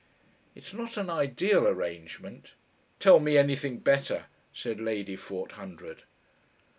[0.55, 2.55] "It's not an ideal arrangement."
[2.99, 6.05] "Tell me anything better," said Lady Forthundred.